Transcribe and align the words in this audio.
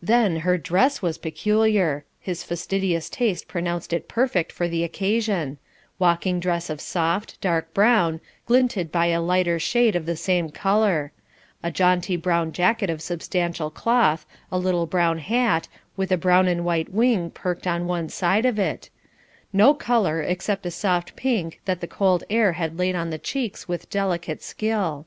Then 0.00 0.36
her 0.46 0.56
dress 0.58 1.02
was 1.02 1.18
peculiar; 1.18 2.04
his 2.20 2.44
fastidious 2.44 3.10
taste 3.10 3.48
pronounced 3.48 3.92
it 3.92 4.06
perfect 4.06 4.52
for 4.52 4.68
the 4.68 4.84
occasion: 4.84 5.58
walking 5.98 6.38
dress 6.38 6.70
of 6.70 6.80
soft, 6.80 7.40
dark 7.40 7.74
brown, 7.74 8.20
glinted 8.46 8.92
by 8.92 9.06
a 9.06 9.20
lighter 9.20 9.58
shade 9.58 9.96
of 9.96 10.06
the 10.06 10.14
same 10.14 10.50
colour; 10.50 11.10
a 11.64 11.72
jaunty 11.72 12.16
brown 12.16 12.52
jacket 12.52 12.88
of 12.88 13.02
substantial 13.02 13.70
cloth, 13.70 14.24
a 14.52 14.58
little 14.60 14.86
brown 14.86 15.18
hat, 15.18 15.66
with 15.96 16.12
a 16.12 16.16
brown 16.16 16.46
and 16.46 16.64
white 16.64 16.90
wing 16.90 17.28
perked 17.32 17.66
on 17.66 17.88
one 17.88 18.08
side 18.08 18.46
of 18.46 18.60
it; 18.60 18.88
no 19.52 19.74
colour, 19.74 20.22
except 20.22 20.64
a 20.64 20.70
soft 20.70 21.16
pink 21.16 21.60
that 21.64 21.80
the 21.80 21.88
cold 21.88 22.22
air 22.30 22.52
had 22.52 22.78
laid 22.78 22.94
on 22.94 23.10
the 23.10 23.18
cheeks 23.18 23.66
with 23.66 23.90
delicate 23.90 24.44
skill. 24.44 25.06